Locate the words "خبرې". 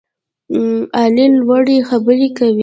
1.89-2.27